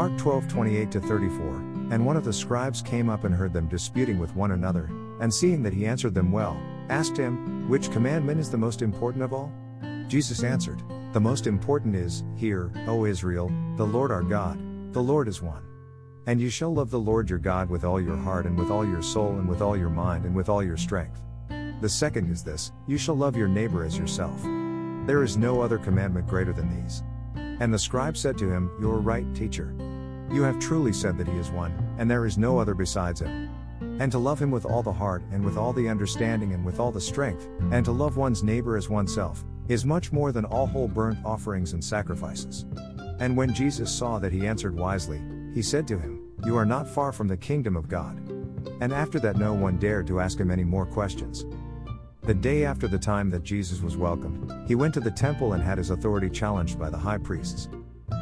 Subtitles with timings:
[0.00, 1.56] Mark 12 28 34.
[1.90, 4.88] And one of the scribes came up and heard them disputing with one another,
[5.20, 6.58] and seeing that he answered them well,
[6.88, 9.52] asked him, Which commandment is the most important of all?
[10.08, 10.82] Jesus answered,
[11.12, 14.58] The most important is, Hear, O Israel, the Lord our God,
[14.94, 15.64] the Lord is one.
[16.26, 18.88] And you shall love the Lord your God with all your heart and with all
[18.88, 21.20] your soul and with all your mind and with all your strength.
[21.82, 24.40] The second is this you shall love your neighbor as yourself.
[25.06, 27.02] There is no other commandment greater than these.
[27.60, 29.74] And the scribe said to him, You are right, teacher.
[30.32, 33.50] You have truly said that he is one, and there is no other besides him.
[33.98, 36.78] And to love him with all the heart, and with all the understanding, and with
[36.78, 40.66] all the strength, and to love one's neighbor as oneself, is much more than all
[40.66, 42.64] whole burnt offerings and sacrifices.
[43.18, 45.20] And when Jesus saw that he answered wisely,
[45.52, 48.16] he said to him, You are not far from the kingdom of God.
[48.80, 51.44] And after that, no one dared to ask him any more questions.
[52.22, 55.62] The day after the time that Jesus was welcomed, he went to the temple and
[55.62, 57.68] had his authority challenged by the high priests.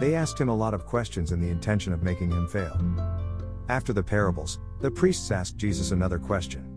[0.00, 2.78] They asked him a lot of questions in the intention of making him fail.
[3.68, 6.70] After the parables, the priests asked Jesus another question.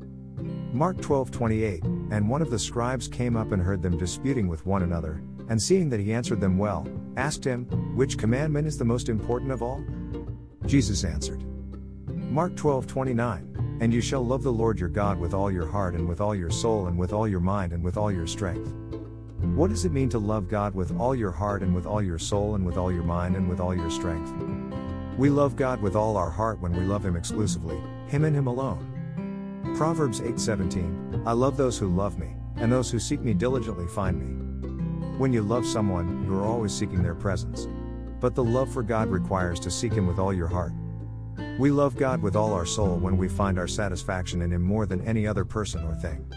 [0.74, 4.84] Mark 12:28 And one of the scribes came up and heard them disputing with one
[4.84, 9.10] another, and seeing that he answered them well, asked him, Which commandment is the most
[9.10, 9.84] important of all?
[10.66, 11.44] Jesus answered.
[12.08, 13.48] Mark 12:29
[13.80, 16.34] and you shall love the Lord your God with all your heart and with all
[16.34, 18.74] your soul and with all your mind and with all your strength.
[19.40, 22.18] What does it mean to love God with all your heart and with all your
[22.18, 24.34] soul and with all your mind and with all your strength?
[25.16, 28.48] We love God with all our heart when we love Him exclusively, Him and Him
[28.48, 29.74] alone.
[29.78, 34.20] Proverbs 8:17 I love those who love me, and those who seek me diligently find
[34.20, 35.20] me.
[35.20, 37.68] When you love someone, you are always seeking their presence.
[38.20, 40.74] But the love for God requires to seek Him with all your heart.
[41.60, 44.88] We love God with all our soul when we find our satisfaction in Him more
[44.88, 46.28] than any other person or thing.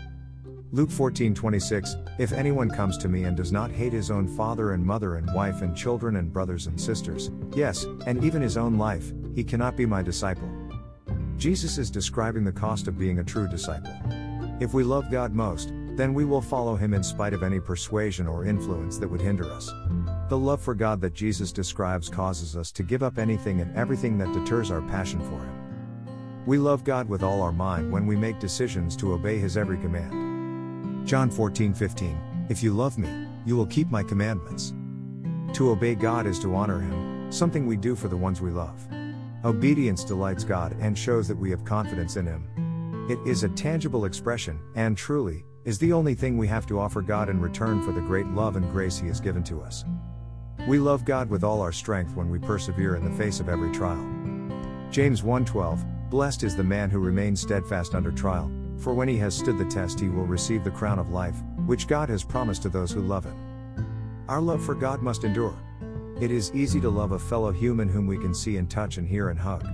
[0.72, 4.86] Luke 14:26 If anyone comes to me and does not hate his own father and
[4.86, 9.12] mother and wife and children and brothers and sisters, yes, and even his own life,
[9.34, 10.48] he cannot be my disciple.
[11.36, 13.92] Jesus is describing the cost of being a true disciple.
[14.60, 18.28] If we love God most, then we will follow him in spite of any persuasion
[18.28, 19.72] or influence that would hinder us.
[20.28, 24.19] The love for God that Jesus describes causes us to give up anything and everything
[24.19, 26.47] that deters our passion for Him.
[26.47, 29.78] We love God with all our mind when we make decisions to obey His every
[29.78, 30.29] command.
[31.05, 33.09] John 14 15 If you love me,
[33.44, 34.75] you will keep my commandments.
[35.55, 38.87] To obey God is to honor Him, something we do for the ones we love.
[39.44, 43.06] Obedience delights God and shows that we have confidence in Him.
[43.09, 47.03] It is a tangible expression, and truly, is the only thing we have to offer
[47.03, 49.84] God in return for the great love and grace He has given to us.
[50.69, 53.72] We love God with all our strength when we persevere in the face of every
[53.72, 54.06] trial.
[54.91, 59.36] James 1:12 Blessed is the man who remains steadfast under trial, for when he has
[59.36, 61.36] stood the test he will receive the crown of life,
[61.66, 63.36] which God has promised to those who love him.
[64.28, 65.56] Our love for God must endure.
[66.20, 69.06] It is easy to love a fellow human whom we can see and touch and
[69.06, 69.66] hear and hug.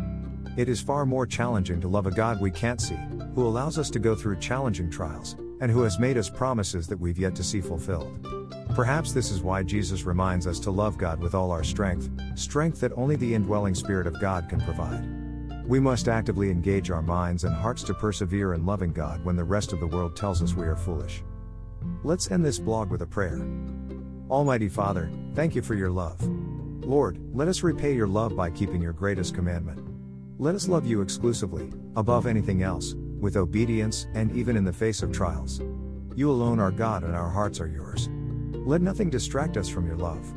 [0.57, 2.99] It is far more challenging to love a God we can't see,
[3.35, 6.99] who allows us to go through challenging trials, and who has made us promises that
[6.99, 8.27] we've yet to see fulfilled.
[8.75, 12.81] Perhaps this is why Jesus reminds us to love God with all our strength, strength
[12.81, 15.16] that only the indwelling Spirit of God can provide.
[15.67, 19.43] We must actively engage our minds and hearts to persevere in loving God when the
[19.43, 21.25] rest of the world tells us we are foolish.
[22.05, 23.45] Let's end this blog with a prayer.
[24.31, 26.23] Almighty Father, thank you for your love.
[26.85, 29.85] Lord, let us repay your love by keeping your greatest commandment.
[30.39, 35.03] Let us love you exclusively, above anything else, with obedience, and even in the face
[35.03, 35.61] of trials.
[36.15, 38.09] You alone are God and our hearts are yours.
[38.53, 40.33] Let nothing distract us from your love.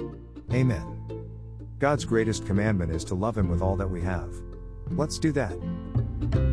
[0.51, 0.95] Amen.
[1.77, 4.33] God's greatest commandment is to love Him with all that we have.
[4.91, 6.48] Let's do that.